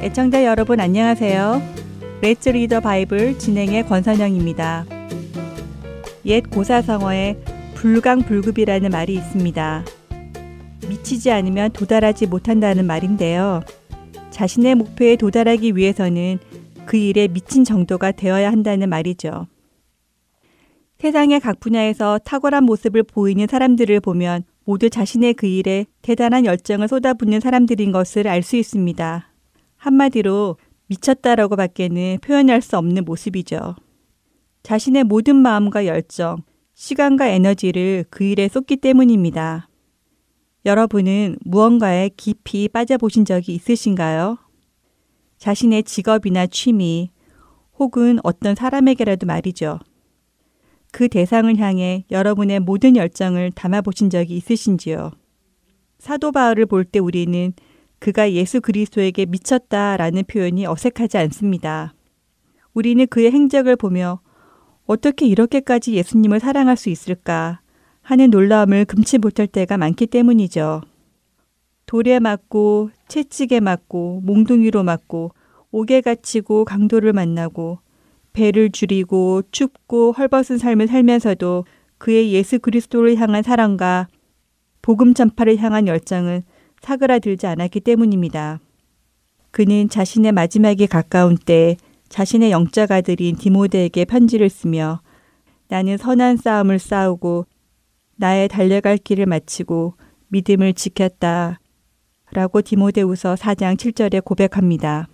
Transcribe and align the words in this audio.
애청자 0.00 0.44
여러분 0.44 0.80
안녕하세요. 0.80 1.60
Let's 2.22 2.48
Read 2.48 2.66
the 2.66 2.80
Bible 2.80 3.38
진행의 3.38 3.86
권선영입니다. 3.86 4.86
옛 6.24 6.40
고사성어에 6.50 7.36
불광불급이라는 7.74 8.90
말이 8.90 9.14
있습니다. 9.14 9.84
미치지 10.88 11.30
않으면 11.30 11.70
도달하지 11.72 12.26
못한다는 12.26 12.86
말인데요. 12.86 13.60
자신의 14.30 14.76
목표에 14.76 15.16
도달하기 15.16 15.76
위해서는 15.76 16.38
그 16.86 16.96
일에 16.96 17.28
미친 17.28 17.64
정도가 17.64 18.12
되어야 18.12 18.50
한다는 18.50 18.88
말이죠. 18.88 19.46
세상의 20.98 21.38
각 21.38 21.60
분야에서 21.60 22.18
탁월한 22.24 22.64
모습을 22.64 23.04
보이는 23.04 23.46
사람들을 23.46 24.00
보면 24.00 24.42
모두 24.64 24.90
자신의 24.90 25.34
그 25.34 25.46
일에 25.46 25.86
대단한 26.02 26.44
열정을 26.44 26.88
쏟아붓는 26.88 27.38
사람들인 27.38 27.92
것을 27.92 28.26
알 28.26 28.42
수 28.42 28.56
있습니다. 28.56 29.32
한마디로 29.76 30.56
미쳤다라고 30.88 31.54
밖에는 31.54 32.18
표현할 32.20 32.60
수 32.62 32.76
없는 32.76 33.04
모습이죠. 33.04 33.76
자신의 34.64 35.04
모든 35.04 35.36
마음과 35.36 35.86
열정, 35.86 36.42
시간과 36.74 37.28
에너지를 37.28 38.04
그 38.10 38.24
일에 38.24 38.48
쏟기 38.48 38.76
때문입니다. 38.78 39.68
여러분은 40.66 41.36
무언가에 41.44 42.10
깊이 42.16 42.68
빠져보신 42.68 43.24
적이 43.24 43.54
있으신가요? 43.54 44.36
자신의 45.38 45.84
직업이나 45.84 46.48
취미, 46.48 47.10
혹은 47.78 48.18
어떤 48.24 48.56
사람에게라도 48.56 49.26
말이죠. 49.26 49.78
그 50.98 51.06
대상을 51.06 51.56
향해 51.58 52.04
여러분의 52.10 52.58
모든 52.58 52.96
열정을 52.96 53.52
담아보신 53.52 54.10
적이 54.10 54.36
있으신지요? 54.36 55.12
사도 56.00 56.32
바울을 56.32 56.66
볼 56.66 56.84
때 56.84 56.98
우리는 56.98 57.52
그가 58.00 58.32
예수 58.32 58.60
그리스도에게 58.60 59.24
미쳤다라는 59.26 60.24
표현이 60.24 60.66
어색하지 60.66 61.16
않습니다. 61.18 61.94
우리는 62.74 63.06
그의 63.06 63.30
행적을 63.30 63.76
보며 63.76 64.18
어떻게 64.86 65.26
이렇게까지 65.26 65.92
예수님을 65.94 66.40
사랑할 66.40 66.76
수 66.76 66.90
있을까 66.90 67.60
하는 68.02 68.30
놀라움을 68.30 68.84
금치 68.84 69.18
못할 69.18 69.46
때가 69.46 69.78
많기 69.78 70.04
때문이죠. 70.04 70.80
돌에 71.86 72.18
맞고 72.18 72.90
채찍에 73.06 73.60
맞고 73.60 74.22
몽둥이로 74.24 74.82
맞고 74.82 75.30
옥에 75.70 76.00
갇히고 76.00 76.64
강도를 76.64 77.12
만나고 77.12 77.78
배를 78.32 78.70
줄이고 78.70 79.42
춥고 79.50 80.12
헐벗은 80.12 80.58
삶을 80.58 80.88
살면서도 80.88 81.64
그의 81.98 82.32
예수 82.32 82.58
그리스도를 82.58 83.16
향한 83.16 83.42
사랑과 83.42 84.08
복음 84.82 85.14
전파를 85.14 85.58
향한 85.58 85.86
열정은 85.86 86.42
사그라들지 86.80 87.46
않았기 87.46 87.80
때문입니다. 87.80 88.60
그는 89.50 89.88
자신의 89.88 90.32
마지막에 90.32 90.86
가까운 90.86 91.36
때 91.36 91.76
자신의 92.08 92.50
영적 92.50 92.90
아들인 92.90 93.36
디모데에게 93.36 94.04
편지를 94.04 94.48
쓰며 94.48 95.00
나는 95.68 95.96
선한 95.98 96.36
싸움을 96.36 96.78
싸우고 96.78 97.46
나의 98.16 98.48
달려갈 98.48 98.96
길을 98.96 99.26
마치고 99.26 99.94
믿음을 100.28 100.74
지켰다. 100.74 101.58
라고 102.32 102.60
디모데우서 102.62 103.34
4장 103.34 103.76
7절에 103.76 104.24
고백합니다. 104.24 105.08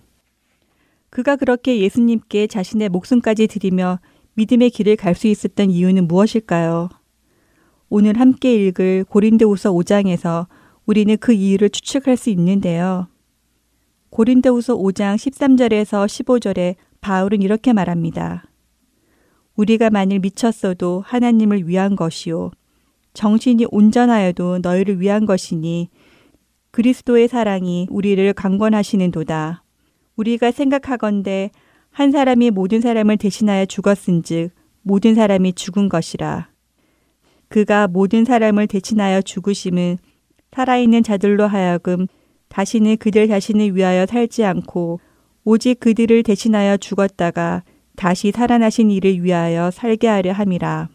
그가 1.15 1.37
그렇게 1.37 1.79
예수님께 1.79 2.47
자신의 2.47 2.89
목숨까지 2.89 3.47
드리며 3.47 3.99
믿음의 4.33 4.69
길을 4.69 4.97
갈 4.97 5.15
수 5.15 5.27
있었던 5.27 5.71
이유는 5.71 6.09
무엇일까요? 6.09 6.89
오늘 7.87 8.19
함께 8.19 8.53
읽을 8.53 9.05
고린도우서 9.05 9.71
5장에서 9.71 10.47
우리는 10.85 11.15
그 11.15 11.31
이유를 11.31 11.69
추측할 11.69 12.17
수 12.17 12.29
있는데요. 12.31 13.07
고린도우서 14.09 14.75
5장 14.75 15.15
13절에서 15.15 16.05
15절에 16.05 16.75
바울은 16.99 17.41
이렇게 17.41 17.71
말합니다. 17.71 18.43
우리가 19.55 19.91
만일 19.91 20.19
미쳤어도 20.19 21.01
하나님을 21.05 21.65
위한 21.65 21.95
것이요 21.95 22.51
정신이 23.13 23.67
온전하여도 23.71 24.59
너희를 24.61 24.99
위한 24.99 25.25
것이니 25.25 25.87
그리스도의 26.71 27.29
사랑이 27.29 27.87
우리를 27.89 28.33
강권하시는도다. 28.33 29.64
우리가 30.15 30.51
생각하건대 30.51 31.51
한 31.91 32.11
사람이 32.11 32.51
모든 32.51 32.81
사람을 32.81 33.17
대신하여 33.17 33.65
죽었은즉 33.65 34.51
모든 34.81 35.15
사람이 35.15 35.53
죽은 35.53 35.89
것이라. 35.89 36.49
그가 37.47 37.87
모든 37.87 38.25
사람을 38.25 38.67
대신하여 38.67 39.21
죽으심은 39.21 39.97
살아있는 40.51 41.03
자들로 41.03 41.47
하여금 41.47 42.07
다시는 42.47 42.97
그들 42.97 43.27
자신을 43.27 43.75
위하여 43.75 44.05
살지 44.05 44.45
않고 44.45 44.99
오직 45.43 45.79
그들을 45.79 46.23
대신하여 46.23 46.77
죽었다가 46.77 47.63
다시 47.95 48.31
살아나신 48.31 48.91
이를 48.91 49.23
위하여 49.23 49.71
살게 49.71 50.07
하려 50.07 50.31
함이라. 50.31 50.89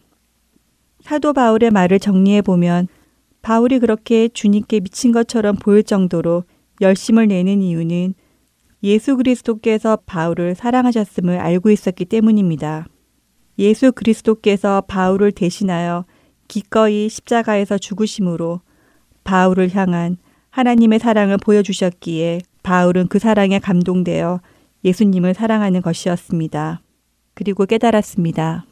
사도 1.01 1.33
바울의 1.33 1.71
말을 1.71 1.99
정리해 1.99 2.41
보면 2.41 2.87
바울이 3.41 3.79
그렇게 3.79 4.27
주님께 4.27 4.81
미친 4.81 5.11
것처럼 5.11 5.55
보일 5.55 5.83
정도로 5.83 6.43
열심을 6.79 7.27
내는 7.27 7.61
이유는 7.61 8.13
예수 8.83 9.15
그리스도께서 9.15 9.97
바울을 10.05 10.55
사랑하셨음을 10.55 11.37
알고 11.37 11.69
있었기 11.69 12.05
때문입니다. 12.05 12.87
예수 13.59 13.91
그리스도께서 13.91 14.81
바울을 14.87 15.31
대신하여 15.31 16.05
기꺼이 16.47 17.07
십자가에서 17.07 17.77
죽으심으로 17.77 18.61
바울을 19.23 19.73
향한 19.75 20.17
하나님의 20.49 20.99
사랑을 20.99 21.37
보여주셨기에 21.37 22.41
바울은 22.63 23.07
그 23.07 23.19
사랑에 23.19 23.59
감동되어 23.59 24.41
예수님을 24.83 25.35
사랑하는 25.35 25.81
것이었습니다. 25.81 26.81
그리고 27.35 27.65
깨달았습니다. 27.65 28.65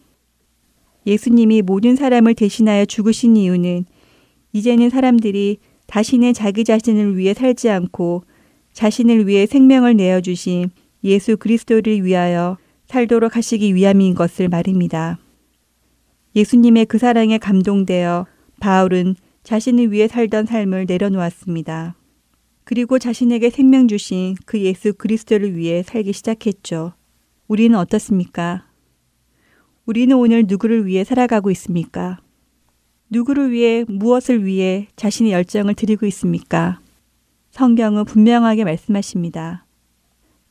예수님이 1.06 1.62
모든 1.62 1.96
사람을 1.96 2.34
대신하여 2.34 2.86
죽으신 2.86 3.38
이유는 3.38 3.86
이제는 4.54 4.90
사람들이 4.90 5.60
다시는 5.86 6.34
자기 6.34 6.64
자신을 6.64 7.18
위해 7.18 7.34
살지 7.34 7.70
않고 7.70 8.24
자신을 8.74 9.28
위해 9.28 9.46
생명을 9.46 9.96
내어주신 9.96 10.72
예수 11.04 11.38
그리스도를 11.38 12.04
위하여 12.04 12.58
살도록 12.88 13.36
하시기 13.36 13.76
위함인 13.76 14.16
것을 14.16 14.50
말입니다. 14.50 15.20
예수님의 16.36 16.86
그 16.86 16.98
사랑에 16.98 17.38
감동되어 17.38 18.26
바울은 18.60 19.16
자신을 19.44 19.92
위해 19.92 20.08
살던 20.08 20.46
삶을 20.46 20.86
내려놓았습니다. 20.88 21.96
그리고 22.64 23.00
자신에게 23.00 23.50
생명 23.50 23.88
주신 23.88 24.36
그 24.46 24.60
예수 24.60 24.94
그리스도를 24.94 25.56
위해 25.56 25.82
살기 25.82 26.14
시작했죠. 26.14 26.94
우리는 27.48 27.78
어떻습니까? 27.78 28.68
우리는 29.86 30.16
오늘 30.16 30.46
누구를 30.48 30.86
위해 30.86 31.04
살아가고 31.04 31.50
있습니까? 31.52 32.20
누구를 33.10 33.50
위해 33.52 33.86
무엇을 33.88 34.46
위해 34.46 34.88
자신의 34.96 35.32
열정을 35.32 35.74
드리고 35.74 36.06
있습니까? 36.06 36.80
성경은 37.52 38.06
분명하게 38.06 38.64
말씀하십니다. 38.64 39.66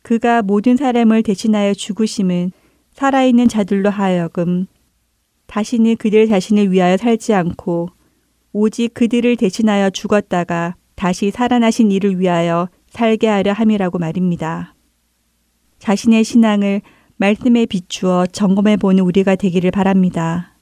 그가 0.02 0.42
모든 0.42 0.76
사람을 0.76 1.22
대신하여 1.22 1.74
죽으심은 1.74 2.52
살아있는 2.92 3.48
자들로 3.48 3.90
하여금 3.90 4.66
다시는 5.46 5.96
그들 5.96 6.26
자신을 6.28 6.72
위하여 6.72 6.96
살지 6.96 7.32
않고 7.34 7.90
오직 8.52 8.94
그들을 8.94 9.36
대신하여 9.36 9.90
죽었다가 9.90 10.76
다시 10.94 11.30
살아나신 11.30 11.92
이를 11.92 12.18
위하여 12.18 12.68
살게 12.90 13.28
하려 13.28 13.52
함이라고 13.52 13.98
말입니다. 13.98 14.74
자신의 15.78 16.24
신앙을 16.24 16.82
말씀에 17.16 17.66
비추어 17.66 18.26
점검해 18.26 18.78
보는 18.78 19.04
우리가 19.04 19.36
되기를 19.36 19.70
바랍니다. 19.70 20.58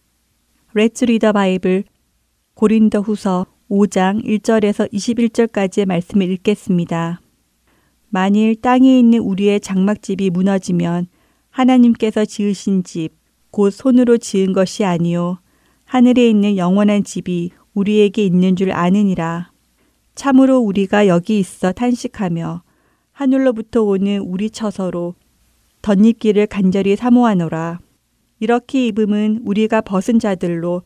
레츠 0.75 1.07
리더 1.07 1.33
바이블 1.33 1.85
고린더 2.55 3.01
후서 3.01 3.47
5장 3.71 4.25
1절에서 4.25 4.93
21절까지의 4.93 5.87
말씀을 5.87 6.31
읽겠습니다. 6.31 7.21
만일 8.09 8.55
땅에 8.61 8.99
있는 8.99 9.19
우리의 9.19 9.61
장막집이 9.61 10.31
무너지면 10.31 11.09
하나님께서 11.51 12.25
지으신 12.25 12.85
집, 12.85 13.11
곧 13.51 13.71
손으로 13.71 14.19
지은 14.19 14.53
것이 14.53 14.85
아니요. 14.85 15.41
하늘에 15.85 16.29
있는 16.29 16.57
영원한 16.57 17.03
집이 17.03 17.51
우리에게 17.75 18.25
있는 18.25 18.55
줄 18.55 18.71
아느니라. 18.71 19.51
참으로 20.15 20.59
우리가 20.61 21.09
여기 21.09 21.41
있어 21.41 21.73
탄식하며 21.73 22.63
하늘로부터 23.13 23.83
오는 23.83 24.21
우리 24.21 24.49
처서로 24.49 25.15
덧입기를 25.83 26.47
간절히 26.47 26.95
사모하노라. 26.95 27.81
이렇게 28.39 28.87
입음은 28.87 29.41
우리가 29.45 29.81
벗은 29.81 30.19
자들로 30.21 30.83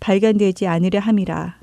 발견되지 0.00 0.66
않으려 0.66 1.00
함이라. 1.00 1.61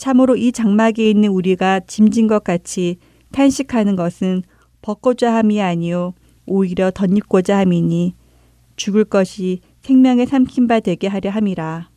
참으로 0.00 0.34
이 0.34 0.50
장막에 0.50 1.10
있는 1.10 1.28
우리가 1.28 1.80
짐진 1.80 2.26
것 2.26 2.42
같이 2.42 2.96
탄식하는 3.32 3.96
것은 3.96 4.42
벗고자 4.80 5.34
함이 5.34 5.60
아니요 5.60 6.14
오히려 6.46 6.90
덧입고자 6.90 7.58
함이니 7.58 8.14
죽을 8.76 9.04
것이 9.04 9.60
생명의 9.82 10.26
삼킨 10.26 10.68
바 10.68 10.80
되게 10.80 11.06
하려 11.06 11.28
함이라. 11.28 11.90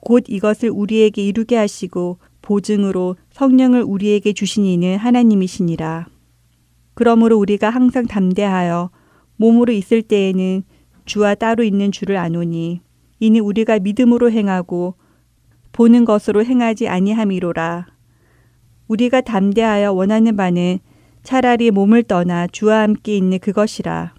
곧 0.00 0.24
이것을 0.28 0.68
우리에게 0.68 1.24
이루게 1.24 1.56
하시고 1.56 2.18
보증으로 2.42 3.16
성령을 3.30 3.82
우리에게 3.82 4.34
주신 4.34 4.66
이는 4.66 4.98
하나님이시니라. 4.98 6.08
그러므로 6.92 7.38
우리가 7.38 7.70
항상 7.70 8.06
담대하여 8.06 8.90
몸으로 9.36 9.72
있을 9.72 10.02
때에는 10.02 10.64
주와 11.06 11.34
따로 11.34 11.64
있는 11.64 11.92
줄을 11.92 12.18
아노니 12.18 12.82
이는 13.20 13.40
우리가 13.40 13.78
믿음으로 13.78 14.30
행하고 14.30 14.96
보는 15.72 16.04
것으로 16.04 16.44
행하지 16.44 16.88
아니함이로라. 16.88 17.86
우리가 18.88 19.22
담대하여 19.22 19.92
원하는 19.92 20.36
바는 20.36 20.78
차라리 21.22 21.70
몸을 21.70 22.02
떠나 22.02 22.46
주와 22.46 22.82
함께 22.82 23.16
있는 23.16 23.38
그것이라. 23.38 24.14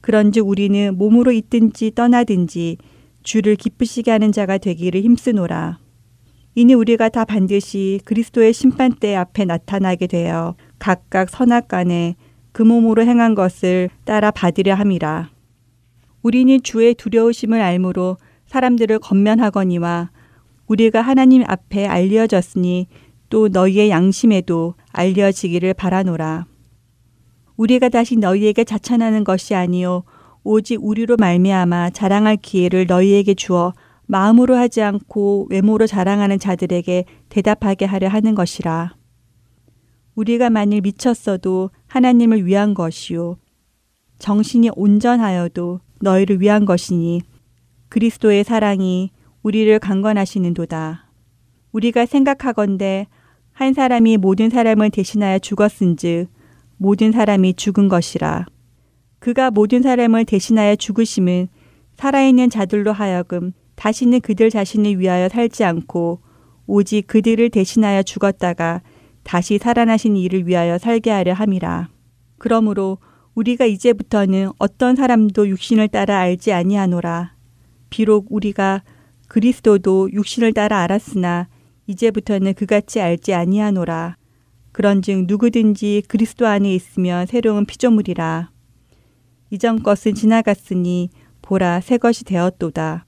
그런즉 0.00 0.48
우리는 0.48 0.96
몸으로 0.96 1.32
있든지 1.32 1.92
떠나든지 1.94 2.78
주를 3.22 3.56
기쁘시게 3.56 4.10
하는 4.10 4.32
자가 4.32 4.58
되기를 4.58 5.02
힘쓰노라. 5.02 5.78
이니 6.54 6.74
우리가 6.74 7.08
다 7.08 7.24
반드시 7.24 8.00
그리스도의 8.04 8.52
심판대 8.52 9.14
앞에 9.14 9.44
나타나게 9.44 10.06
되어 10.06 10.56
각각 10.78 11.30
선악간에 11.30 12.16
그 12.52 12.62
몸으로 12.62 13.04
행한 13.04 13.34
것을 13.36 13.90
따라 14.04 14.30
받으려 14.30 14.74
함이라. 14.74 15.30
우리는 16.22 16.60
주의 16.62 16.94
두려우심을 16.94 17.60
알므로 17.60 18.16
사람들을 18.46 18.98
건면하거니와 18.98 20.10
우리가 20.68 21.00
하나님 21.00 21.42
앞에 21.46 21.86
알려졌으니 21.86 22.86
또 23.30 23.48
너희의 23.48 23.90
양심에도 23.90 24.74
알려지기를 24.92 25.74
바라노라. 25.74 26.46
우리가 27.56 27.88
다시 27.88 28.16
너희에게 28.16 28.64
자찬하는 28.64 29.24
것이 29.24 29.54
아니요 29.54 30.04
오직 30.44 30.82
우리로 30.82 31.16
말미암아 31.16 31.90
자랑할 31.90 32.36
기회를 32.36 32.86
너희에게 32.86 33.34
주어 33.34 33.72
마음으로 34.06 34.56
하지 34.56 34.80
않고 34.80 35.48
외모로 35.50 35.86
자랑하는 35.86 36.38
자들에게 36.38 37.04
대답하게 37.28 37.84
하려 37.84 38.08
하는 38.08 38.34
것이라. 38.34 38.94
우리가 40.14 40.50
만일 40.50 40.80
미쳤어도 40.82 41.70
하나님을 41.86 42.44
위한 42.44 42.74
것이요 42.74 43.36
정신이 44.18 44.70
온전하여도 44.74 45.80
너희를 46.00 46.40
위한 46.40 46.64
것이니 46.64 47.22
그리스도의 47.88 48.44
사랑이 48.44 49.10
우리를 49.42 49.78
강건하시는도다. 49.78 51.10
우리가 51.72 52.06
생각하건대 52.06 53.06
한 53.52 53.74
사람이 53.74 54.16
모든 54.16 54.50
사람을 54.50 54.90
대신하여 54.90 55.38
죽었은즉 55.38 56.28
모든 56.76 57.12
사람이 57.12 57.54
죽은 57.54 57.88
것이라. 57.88 58.46
그가 59.18 59.50
모든 59.50 59.82
사람을 59.82 60.24
대신하여 60.24 60.76
죽으심은 60.76 61.48
살아있는 61.96 62.50
자들로 62.50 62.92
하여금 62.92 63.52
다시는 63.74 64.20
그들 64.20 64.50
자신을 64.50 64.98
위하여 64.98 65.28
살지 65.28 65.64
않고 65.64 66.20
오직 66.66 67.06
그들을 67.06 67.50
대신하여 67.50 68.02
죽었다가 68.02 68.82
다시 69.24 69.58
살아나신 69.58 70.16
이를 70.16 70.46
위하여 70.46 70.78
살게 70.78 71.10
하려 71.10 71.32
함이라. 71.32 71.88
그러므로 72.38 72.98
우리가 73.34 73.66
이제부터는 73.66 74.50
어떤 74.58 74.96
사람도 74.96 75.48
육신을 75.48 75.88
따라 75.88 76.18
알지 76.18 76.52
아니하노라. 76.52 77.34
비록 77.90 78.26
우리가 78.30 78.82
그리스도도 79.28 80.10
육신을 80.12 80.52
따라 80.52 80.80
알았으나 80.80 81.48
이제부터는 81.86 82.54
그같이 82.54 83.00
알지 83.00 83.34
아니하노라. 83.34 84.16
그런즉 84.72 85.24
누구든지 85.26 86.02
그리스도 86.08 86.46
안에 86.46 86.74
있으면 86.74 87.26
새로운 87.26 87.64
피조물이라. 87.64 88.50
이전 89.50 89.82
것은 89.82 90.14
지나갔으니 90.14 91.10
보라 91.42 91.80
새 91.80 91.96
것이 91.96 92.24
되었도다. 92.24 93.06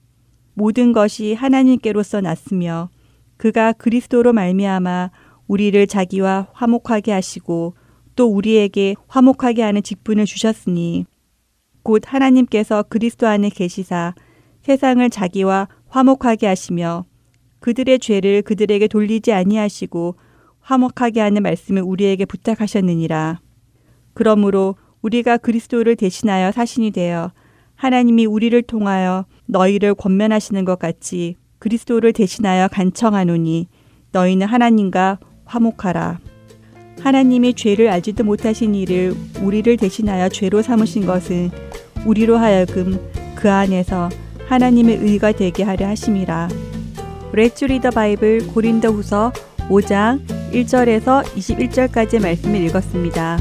모든 0.53 0.93
것이 0.93 1.33
하나님께로서 1.33 2.21
났으며 2.21 2.89
그가 3.37 3.73
그리스도로 3.73 4.33
말미암아 4.33 5.11
우리를 5.47 5.87
자기와 5.87 6.49
화목하게 6.53 7.11
하시고 7.11 7.75
또 8.15 8.27
우리에게 8.27 8.95
화목하게 9.07 9.61
하는 9.61 9.81
직분을 9.81 10.25
주셨으니 10.25 11.05
곧 11.83 12.03
하나님께서 12.05 12.83
그리스도 12.83 13.27
안에 13.27 13.49
계시사 13.49 14.13
세상을 14.61 15.09
자기와 15.09 15.67
화목하게 15.91 16.47
하시며 16.47 17.03
그들의 17.59 17.99
죄를 17.99 18.41
그들에게 18.43 18.87
돌리지 18.87 19.33
아니하시고 19.33 20.15
화목하게 20.61 21.19
하는 21.19 21.43
말씀을 21.43 21.81
우리에게 21.81 22.23
부탁하셨느니라. 22.23 23.41
그러므로 24.13 24.75
우리가 25.01 25.37
그리스도를 25.37 25.97
대신하여 25.97 26.53
사신이 26.53 26.91
되어 26.91 27.33
하나님이 27.75 28.25
우리를 28.25 28.61
통하여 28.63 29.25
너희를 29.47 29.95
권면하시는 29.95 30.63
것 30.63 30.79
같이 30.79 31.35
그리스도를 31.59 32.13
대신하여 32.13 32.69
간청하노니 32.69 33.67
너희는 34.13 34.47
하나님과 34.47 35.19
화목하라. 35.43 36.19
하나님이 37.01 37.53
죄를 37.55 37.89
알지도 37.89 38.23
못하신 38.23 38.75
이를 38.75 39.13
우리를 39.41 39.75
대신하여 39.75 40.29
죄로 40.29 40.61
삼으신 40.61 41.05
것은 41.05 41.49
우리로 42.05 42.37
하여금 42.37 42.97
그 43.35 43.51
안에서 43.51 44.09
하나님의 44.51 44.97
의가 44.97 45.31
되게 45.31 45.63
하려 45.63 45.87
하심이라. 45.87 46.49
레츠 47.31 47.63
리더 47.63 47.89
바이블 47.89 48.47
고린도 48.47 48.89
후서 48.89 49.31
5장 49.69 50.19
1절에서 50.51 51.23
21절까지 51.23 52.21
말씀을 52.21 52.59
읽었습니다. 52.65 53.37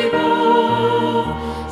Shiloh. 0.00 1.69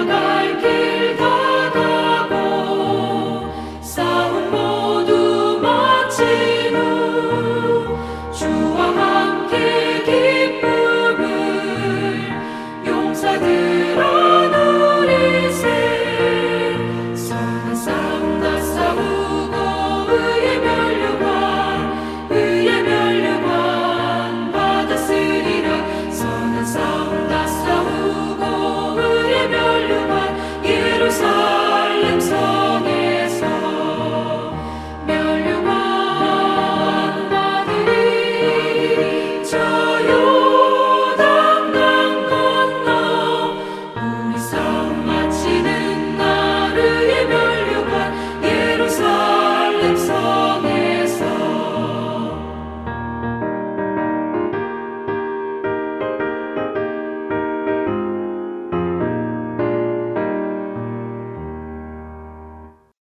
Adonai. 0.00 0.39